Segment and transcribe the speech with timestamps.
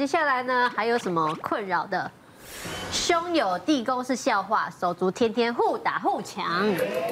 [0.00, 2.08] 接下来呢，还有什么困扰的？
[2.92, 6.64] 兄友弟恭是笑话，手足天天互打互抢。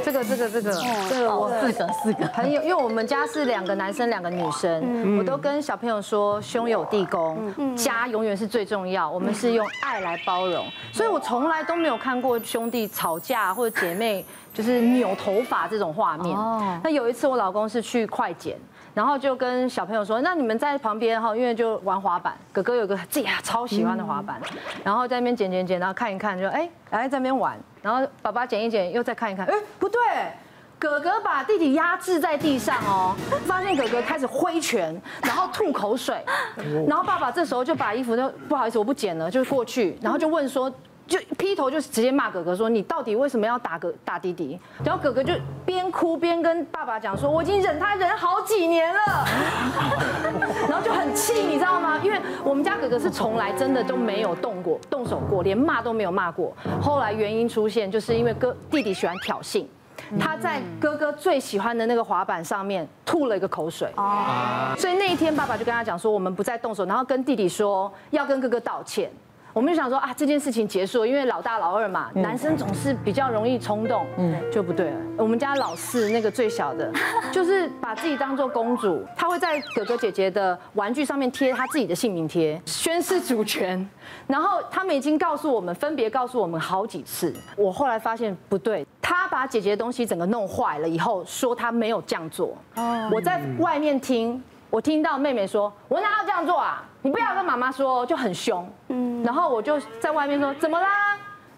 [0.05, 0.73] 这个这个这个，
[1.11, 14.25] 这个我四个四个朋友，因为我们家是两个男生两个女生，我都跟小朋友说，兄友弟恭，家永远是最重要，我们是用爱来包容，所以我从来都没有看过兄弟吵架或者姐妹
[14.57, 16.35] 就是扭头发这种画面。
[16.83, 18.57] 那有一次我老公是去快剪。
[18.95, 24.41] 然后就跟小朋友说，那你们在旁边哈，因为就玩滑板，哥哥有个自己超喜欢的滑板，
[24.83, 30.01] 然后在那边剪剪剪，然后看一看，就哎，来在那边玩，然后爸爸剪一剪，又再看一看，哎，不对，
[30.79, 33.15] 哥哥把弟弟压制在地上哦，
[33.45, 36.25] 发现哥哥开始挥拳，然后吐口水，
[36.89, 40.73] 然后爸爸这时候就把衣服就不好意思，我不剪了，就过去，然后就问说。
[41.07, 44.59] 就劈头就直接骂哥哥说，你到底为什么要打哥打弟弟？
[44.85, 45.33] 然后哥哥就
[45.65, 49.25] 边哭边跟爸爸讲说，我已经忍他忍好几年了，
[50.69, 52.01] 然后就很气，你知道吗？
[52.03, 56.53] 因为我们家哥哥是从来真的都没有动过动手过，连骂都没有骂过。
[56.83, 59.65] 后来原因出现，就是因为哥弟弟喜欢挑衅，
[60.19, 63.89] 他在哥哥最喜欢的那个滑板上面吐了一个口水，
[64.77, 69.09] 所以那一天爸爸就跟他讲说，我们不再动手，然后跟弟弟说要跟哥哥道歉。
[69.57, 75.01] 我们就想说啊，这件事情结束了，因为老大老二嘛，男生总是比较容易冲动，嗯，就不对了。
[75.17, 76.93] 我们家老四那个最小的，
[77.33, 83.89] 就是把自己当做公主，他会在哥哥姐姐的玩具上面贴他自己的姓名贴，宣示主权。
[84.27, 87.35] 然后他们已经告诉我们，分别告诉我们好几次。
[87.57, 92.55] 我后来发现不对，他把姐姐的东西整个弄坏了以后，说他没有这样做。
[92.75, 94.43] 哦，我在外面听。
[94.77, 96.85] 我听到妹妹说：“我哪有这样做啊？
[97.01, 100.87] 你不要跟妈妈说，就很凶。”嗯，然后我就在外面说：“怎么啦？”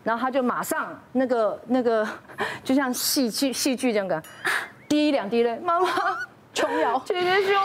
[0.05, 2.07] 然后他就马上那个那个，
[2.63, 4.23] 就像戏剧戏剧这样的，
[4.89, 5.89] 滴两滴泪，妈妈
[6.55, 7.61] 琼瑶姐姐凶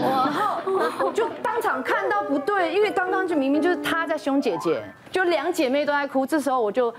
[0.00, 4.82] 我，然后我就当场看到不对，因为刚刚就明明就是她在凶姐姐，
[5.12, 6.92] 就两姐妹都在哭，这时候我就。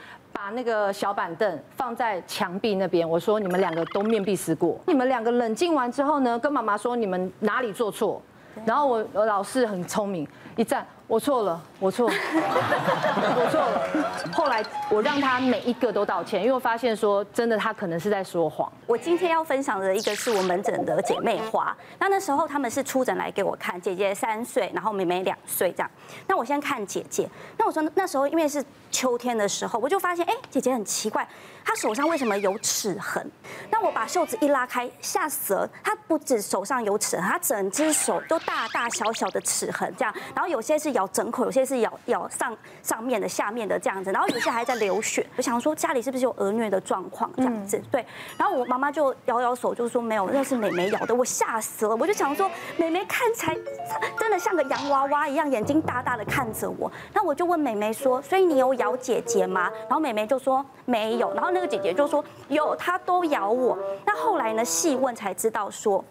[0.44, 4.78] 把那个小板凳放在墙壁那边，我说你们两个都面壁思过。
[4.88, 8.22] 你们两个冷静完之后呢，跟妈妈说你们哪里做错。
[8.66, 10.28] 然后我我老师很聪明，
[10.58, 10.86] 一站。
[11.14, 14.34] 我错了，我错， 我错了。
[14.34, 18.68] 后来我让他每一个都道歉，因为我发现说真的，他可能是在说谎。
[18.88, 25.92] 我今天要分享的一个是我门诊的姐妹花，那那时候他们是出诊来给我看，姐姐三岁，然后妹妹两岁这样。
[26.26, 27.30] 那我先看姐姐，
[27.60, 31.28] 那我说那时候因为是秋天的时候，我就发现哎，姐姐很奇怪，
[31.64, 33.30] 她手上为什么有齿痕？
[33.70, 41.03] 那我把袖子一拉开，吓死了，她不止手上有齿痕，她整只手都大大小小的齿痕这样，然后有些是咬。
[41.08, 45.26] 整口，有些是咬咬上上面的、下面的这样子，然后有些还在流血。
[45.36, 47.82] 我想说家里是不是有儿虐的状况这样子？
[47.92, 48.06] 对。
[48.38, 51.14] 然后我妈妈就摇摇手，就说没有，那是妹妹咬的。
[51.14, 53.58] 我吓死了，我就想说妹妹看起来
[54.20, 56.92] 真的像个洋娃娃一样，眼睛大大的看着我。
[57.14, 61.34] 那我就问妹妹说：“所以你有咬姐姐吗？”然后妹妹就说没有。
[61.34, 63.78] 然后那个姐姐就说有，她都咬我。
[64.06, 64.64] 那后来呢？
[64.74, 66.04] 细问才知道说，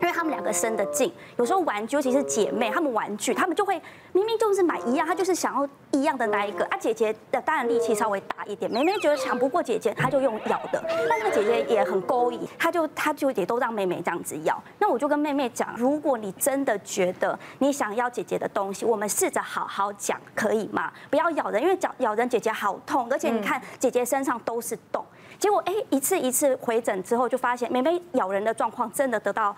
[0.00, 3.80] 因为他们两个生的近，有时候玩具，尤其是姐妹，她们玩具，她们就会
[4.12, 4.34] 明明明。
[4.44, 6.76] 就是买一样，他就是想要一样的那一个啊。
[6.76, 10.84] 姐姐的当然力气稍微大一点，妹妹觉得抢不过姐姐，她就用咬的。
[11.08, 14.62] 但那个姐姐也很勾引，她就她就也都让妹妹这样子咬。
[14.78, 20.92] 那我就跟妹妹讲，如果你真的觉得你想要姐姐的东西，我们试着好好讲，可以吗？
[21.10, 25.04] 不要咬人，因为咬咬人姐姐好痛，而且你看姐姐身上都是洞。
[25.38, 29.54] 结果哎，一次一次回诊之后，就发现妹妹咬人的状况真的得到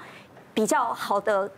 [0.54, 1.50] 比较好的。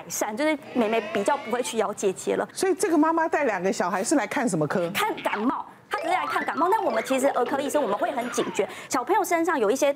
[0.00, 2.48] 改善，就是妹妹比较不会去咬姐姐了。
[2.54, 4.90] 所以这个妈妈带两个小孩是来看什么科？
[4.94, 6.68] 看感冒，她只是来看感冒。
[6.68, 9.94] 那我们其实儿科医生我们会很警觉，小朋友身上有一些。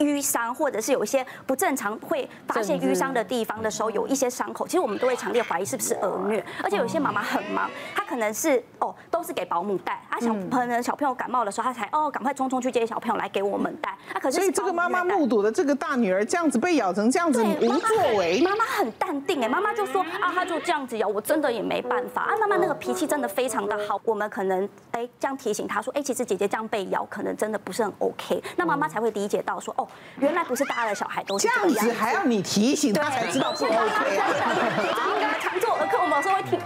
[0.00, 3.24] 淤伤，或者是有一些不正常会发现淤伤的。
[3.30, 6.44] 地方的时候，有一些伤口，其实我们都会强烈怀疑是不是儿虐。
[6.64, 13.90] 而且有些妈妈很忙，她可能是哦都是给保姆带，啊小朋友小朋友感冒的时候，她才哦赶快匆匆去接小朋友来给我们带。
[14.12, 22.22] 啊可是所以这个妈妈目睹的这个大女儿这样子被咬成这样子无作为，妈妈很淡定哎，妈妈就说啊她就这样子咬，我真的也没办法。
[22.22, 22.36] 啊。
[22.40, 29.86] 妈妈那个脾气真的非常的好，我们可能哎这样提醒她说哎其实姐姐这样被咬可能真的不是很 OK，那妈妈才会理解到说哦
[30.18, 30.64] 原来不是。
[30.70, 35.34] 大家的小孩都是这样，子，还要你提醒他才知道不 OK 啊！
[35.40, 36.60] 常做儿科，我们有时候会听，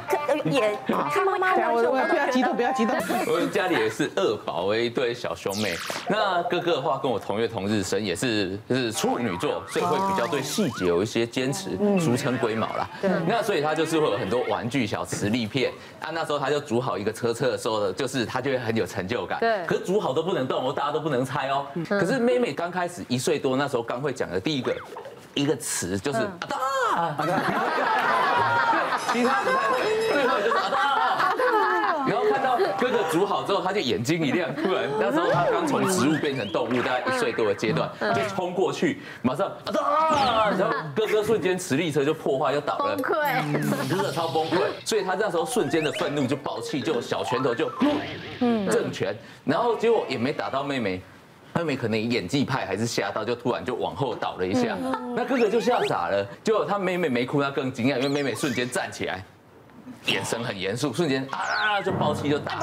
[0.45, 1.61] 也他妈妈不
[2.15, 2.95] 要激动，不要激动。
[3.27, 5.75] 我们家里也是二宝，一对小兄妹。
[6.09, 12.87] 那哥哥的话跟我同月同日生，也是就是处女座，所以会比较对细节有一些坚持，俗称龟毛啦。
[13.27, 16.11] 那所以他就是会有很多玩具小磁力片啊。
[16.13, 19.39] 那时候他就组好一个车车的时候呢，就是他就会很有成就感。
[19.41, 19.65] 对。
[19.65, 21.65] 可是组好都不能动哦，大家都不能猜哦。
[21.89, 23.95] 可是妹妹刚开始一岁多那时候刚。
[23.95, 24.75] 刚会讲的第一个
[25.35, 26.19] 一个词就是
[26.49, 27.17] 啊，
[29.13, 29.94] 其他不太会。
[33.19, 47.71] 后他就眼睛一亮，突然那时候他刚从植物变成动物，大概一岁多的阶段，就冲过去，马上啊，然后哥哥瞬间磁力车就破坏就倒了，崩溃，真的超崩溃，所以他那时候瞬间的愤怒就爆气，就小拳头就
[48.41, 49.15] 正拳，
[49.45, 51.03] 然后结果也没打到妹妹。
[51.57, 54.77] 妹妹可能演技派还是吓到，就突然就往后倒了一下。
[55.15, 59.25] 那哥哥就吓傻了，结果他妹妹没哭，他更惊讶，因为妹妹瞬间站起来，
[60.07, 62.55] 眼神很严肃，瞬间啊就爆气就打。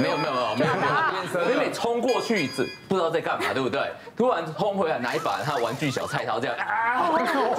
[0.00, 2.48] 没有没有没有没有没有，妹妹冲过去，
[2.88, 3.80] 不知道在干嘛，对不对？
[4.16, 7.54] 突然冲回来拿一把他玩具小菜刀这样啊，好猛哦，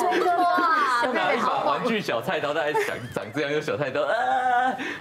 [0.00, 1.12] 真的哇！
[1.12, 4.12] 拿一把玩具小菜刀，大家长长这样，用小菜刀啊。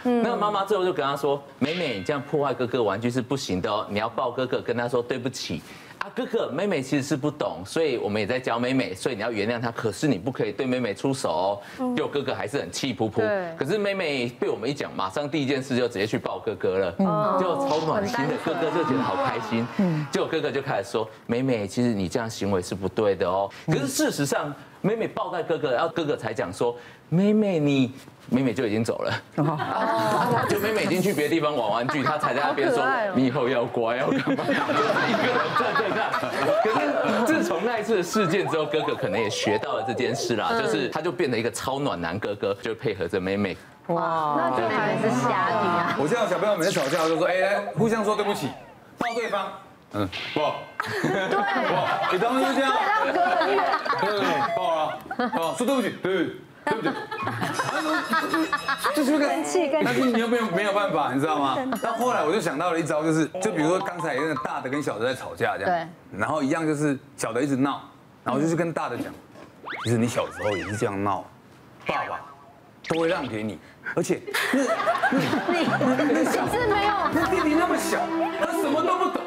[0.03, 5.62] 那妈妈最后就跟他说：“妹妹，你这样破坏哥哥玩具是不行的哦，你要抱哥哥，跟他说对不起。”
[6.05, 9.71] 啊，哥哥，妹妹其实是不懂，所以我们也在教妹妹，所以你要原谅她。
[9.71, 11.95] 可是你不可以对妹妹出手哦。
[11.97, 13.23] 就哥哥还是很气噗噗。
[13.57, 16.91] 可是妹妹被我们一讲，马上第一件事就直接去抱哥哥了，
[17.39, 18.35] 就超暖心的。
[18.45, 19.65] 哥哥就觉得好开心。
[20.11, 24.53] 结果哥哥就开始说：“妹妹，其实你这样行为是不对的哦。”可是事实上，
[24.85, 26.75] 妹妹抱在哥哥，然后哥哥才讲说
[27.09, 27.91] ：“妹妹，你。”
[28.27, 29.13] 妹妹就已经走了，
[30.49, 32.83] 就妹妹已经去别的地方玩玩具，她才在那边说
[33.13, 36.09] ：“你以后要乖，要干嘛？”一个人站在那。
[36.63, 43.55] 可是自从那一次的事件之后，哥哥可能也学到了这件事啦，就是他就变得一个超暖男哥哥，就配合着妹妹。
[43.89, 45.95] 哇，那这还是瞎女啊！
[45.99, 48.49] 我见到小朋友每次吵架就说：“哎，来互相说对不起，
[48.97, 49.47] 抱对方。”
[49.93, 50.55] 嗯，抱。
[51.01, 51.87] 对，抱。
[52.11, 52.73] 你当时就这样。
[54.01, 54.99] 对，抱了。
[55.33, 56.35] 好，说对不起，对。
[56.65, 56.91] 对不对？
[58.95, 59.27] 就是个，
[59.83, 61.55] 但是你又没有没有办法，你知道吗？
[61.79, 67.83] 但后来我就想到了一招，就是就比如说刚才那个大的跟小的在吵架这样，然后一样就是小的一直闹，
[68.23, 69.13] 然后就是跟大的讲，
[69.83, 71.23] 其实你小时候也是这样闹，
[71.85, 72.19] 爸爸
[72.88, 73.59] 都会让给你，
[73.95, 74.19] 而且
[74.51, 74.61] 那
[76.03, 77.99] 你你是没有，那弟弟那么小，
[78.39, 79.21] 他什么都不懂，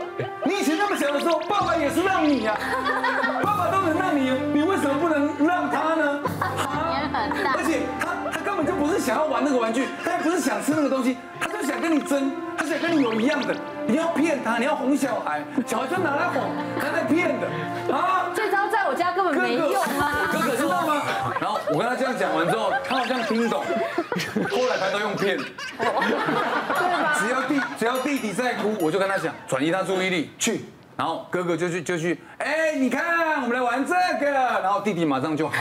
[0.48, 2.56] 你以前那么小的时候，爸爸也是让你呀，
[3.44, 6.20] 爸爸都能让你，你为什么不能让他呢？
[7.54, 13.54] 而且他他根本就不是想要玩那个玩具，他也不是想吃那个东西，他就想跟你争，他想跟你有一样的。
[13.86, 16.40] 你要骗他，你要哄小孩，小孩就拿来哄，
[16.80, 17.46] 他在骗的
[17.94, 18.30] 啊！
[18.34, 20.30] 这招在我家根本没用啊！
[20.32, 20.64] 哥哥知？
[21.40, 23.62] 然后我跟他这样讲完之后，他好像听懂，
[24.50, 30.64] 后来他都用骗，只要弟只要弟弟在哭，我就跟他讲，转移他注意力去。
[30.96, 35.54] 然后哥哥就去就去，哎，你看，我们来玩这个，然后弟弟马上就好。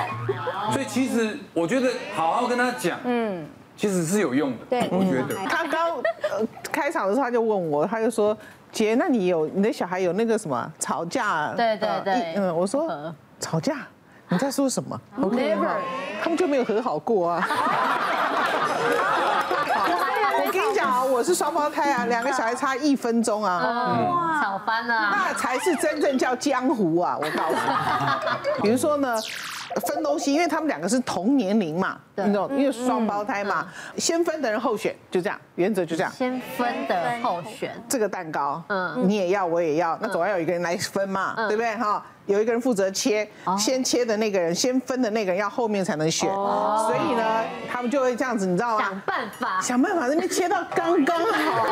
[0.71, 4.57] 所以其实我觉得好好跟他讲，嗯，其实是有用的。
[4.67, 5.35] 对，我觉得。
[5.47, 5.97] 他刚
[6.31, 8.35] 呃开场的时候他就问我，他就说
[8.73, 13.87] ：“姐，那你有你的小孩有那个什么吵架？”对对对，嗯，我说吵架，
[14.29, 15.77] 你在说什么？Never，
[16.21, 17.47] 他们就没有和好过 啊。
[21.09, 27.17] 我是双胞胎啊，两个小孩差一分钟啊，哇，吵翻了，那才是真正叫江湖啊！
[27.19, 27.55] 我告诉
[28.55, 29.15] 你， 比如说呢，
[29.79, 36.11] 分东西，因为他们两个是同年龄嘛，你懂，因为双胞胎嘛，先分的人候选，就这样，原则就这样。
[36.11, 41.75] 先分的候选，这个蛋糕，嗯，你也要，我也要，那总要有一个人来分嘛，对不对？
[41.75, 42.03] 哈？
[42.25, 43.25] 有一个人负责切，
[43.57, 47.41] 先切的那个人，先分的那个人要后面才能选，所以呢，
[47.71, 48.83] 他们就会这样子，你知道吗？
[48.83, 51.65] 想办法，想办法，那边切到刚刚好。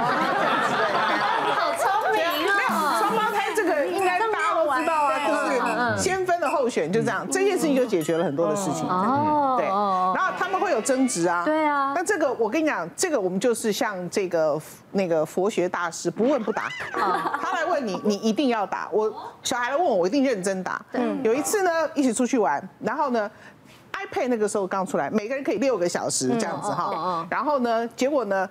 [6.70, 8.88] 选，就这样，这件事情就解决了很多的事情。
[8.88, 11.44] 哦，对，然后他们会有争执啊。
[11.46, 11.94] 对啊。
[11.96, 14.60] 那这个我跟你讲，这个我们就是像这个
[14.92, 16.70] 那个佛学大师，不问不答。
[16.94, 18.90] 他来问你，你一定要答。
[18.92, 20.82] 我小孩来问我，我一定认真答。
[21.24, 23.30] 有一次呢，一起出去玩，然后呢
[23.94, 27.26] ，iPad 那个时候刚出来，每个人可以六个小时这样子哈。
[27.30, 28.50] 然后呢，结果呢，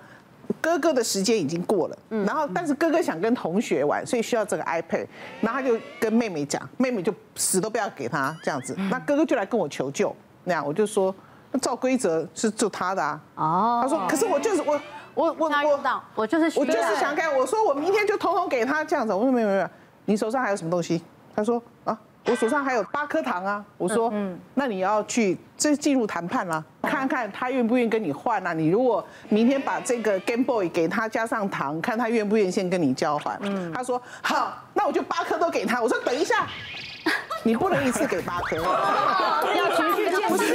[0.61, 5.05] 哥哥的时间已经过了，然后但是哥哥想跟同学玩，所以需要这个 iPad，
[5.41, 8.75] 然后他就跟妹妹讲，妹妹就死都不要给他这样子。
[8.89, 11.13] 那哥哥就来跟我求救，那样我就说，
[11.51, 13.21] 那照规则是就他的啊。
[13.35, 13.79] 哦。
[13.83, 14.79] 他说，可是我就是我
[15.13, 19.13] 我我我我就是我就是想给，我说我明天就统统给他这样子。
[19.13, 19.69] 我说没有没有，
[20.05, 21.01] 你手上还有什么东西？
[21.35, 23.63] 他说啊，我手上还有八颗糖啊。
[23.77, 28.53] 我说，嗯，那你要去这进入谈判啦，看看他愿不愿意跟你换啊。
[28.53, 33.37] 你如果明天把这个 Game Boy 给他加上糖，看他愿不愿意先跟你交换。
[33.41, 35.81] 嗯，他说好，那我就八颗都给他。
[35.81, 36.47] 我说等一下，
[37.43, 38.55] 你不能一次给八颗，
[39.55, 40.53] 要循序渐进，不是？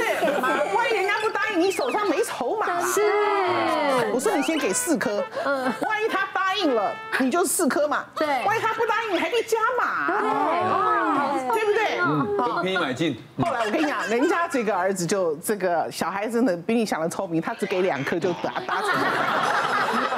[0.75, 2.81] 万一人家不答应，你手上没筹码。
[2.81, 3.01] 是，
[4.13, 6.19] 我说你先给四颗，嗯，万一他。
[6.33, 8.03] 答应了，你就四颗嘛。
[8.13, 10.07] 对，万一他不答应，你还可以加码。
[10.07, 10.17] 对？
[12.61, 13.17] 嗯，可以买进。
[13.43, 19.07] 后来我跟你讲，人家这个儿子就这个小孩真的比你想的聪明，他只给两颗就打打成了。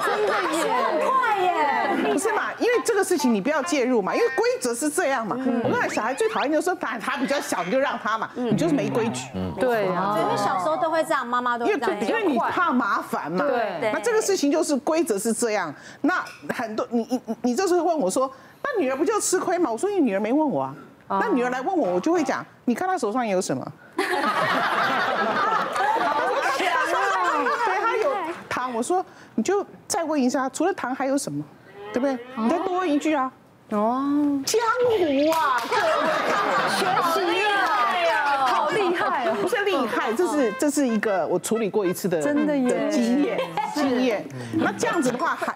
[0.06, 2.12] 真的耶，快耶！
[2.12, 2.44] 不是嘛？
[2.60, 5.36] 因为这个事情你不要介入嘛，因为规则是这样嘛。
[5.64, 9.28] 我跟你讲，小孩最讨厌就是说，他他比较小，你就让他嘛，你就是没规矩。
[9.60, 12.08] 对啊，因为小时候都会这样，妈妈都因为会这样。
[12.08, 13.44] 因为你怕麻烦嘛。
[13.44, 15.74] 对那这个事情就是规则是这样。
[16.02, 16.24] 那
[16.54, 18.32] 很多你你你这时候问我说，
[18.62, 19.72] 那女儿不就吃亏吗？
[19.72, 20.76] 我说你女儿没问我啊。
[21.22, 23.72] 那女儿来问我，我就会讲，你看她手上有什么？
[23.96, 24.06] 对，
[27.82, 28.14] 她有
[28.50, 28.74] 糖。
[28.74, 29.06] 我说
[29.36, 31.44] 你就再问一下，除了糖还有什么？
[31.92, 32.18] 对不对？
[32.36, 33.32] 你再多问一句啊。
[33.70, 35.82] 哦，江湖啊，各位，
[36.78, 39.36] 学习啊，好厉害哦！
[39.42, 42.54] 不是厉害，这是这是一个我处理过一次的真的
[42.92, 43.40] 经验
[43.74, 44.28] 经验。
[44.54, 45.56] 那这样子的话，还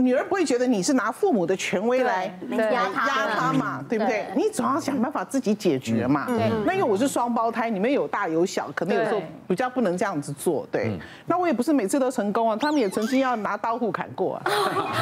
[0.00, 4.26] 女儿不会觉得你是拿父母的权威来对压压她嘛，对不对？
[4.36, 6.26] 你总要想办法自己解决嘛。
[6.64, 10.64] 那因为我是双胞胎，你们有大有小，可能有时候比较不能这样子做。
[10.70, 14.42] 对，那我也不是每次都成功啊，他们也曾经要拿刀互砍过啊。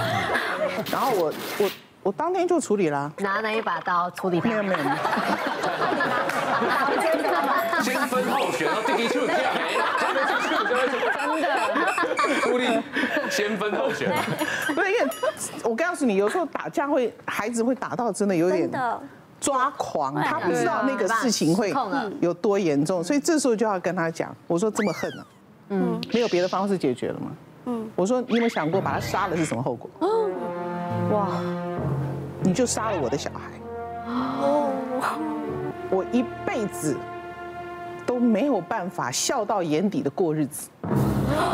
[0.91, 1.71] 然后我我
[2.05, 4.49] 我当天就处理了啊，拿了一把刀处理他。
[4.49, 4.79] 没有没有。
[7.83, 9.53] 先分后选，然后第一处这样，
[11.26, 12.83] 真的
[13.30, 14.12] 先分后选。
[14.75, 15.11] 不是因为，
[15.64, 18.71] 我告诉你，有时候打架会孩子会打到真的有点，
[19.40, 21.75] 抓狂，他不知道那个事情会
[22.21, 25.26] 有多严重，所以这时候就要跟他讲，我说这么恨啊，
[25.71, 27.26] 嗯，没有别的方式解决了吗？
[27.66, 29.90] 嗯，我说你有没有想过把他杀了是什么后果？
[31.12, 31.28] 哇，
[32.42, 33.40] 你就杀了我的小孩，
[34.40, 34.71] 哦。
[35.88, 36.97] 我一辈子
[38.04, 40.68] 都没有办法笑到眼底的过日子。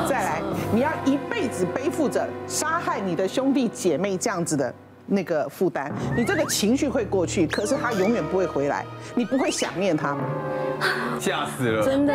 [0.09, 4.73] 再来，你要一辈子背负着杀害你的兄弟姐妹这样子的
[5.07, 10.17] 那个负担，你这个情绪会过去，可是他永远不会回来，你不会想念他。
[11.21, 11.85] 吓死了！
[11.85, 12.15] 真的，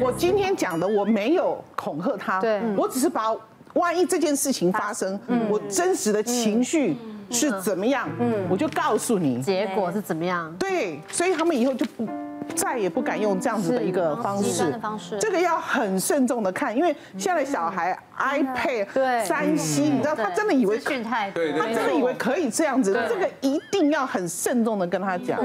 [0.00, 3.34] 我今天讲的，我没有恐吓他，对我只是把
[3.74, 5.18] 万一这件事情发生，
[5.48, 6.96] 我真实的情绪
[7.30, 8.06] 是怎么样，
[8.50, 9.40] 我就告诉你。
[9.40, 10.54] 结果是怎么样？
[10.58, 12.06] 对，所以他们以后就不
[12.54, 14.78] 再也不敢用这样子的一个方式。
[15.20, 25.40] 这个要很慎重的看，因为现在的小孩 iPad、对三星你知道他真的以为他真的以为可以这样子，这个一定要很慎重的跟他讲。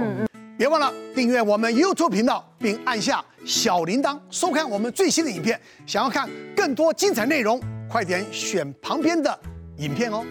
[0.57, 5.59] 别忘了订阅我们 YouTube 频道，并按下小铃铛，收看我们最新的影片。
[5.85, 9.39] 想要看更多精彩内容，快点选旁边的
[9.77, 10.25] 影片哦。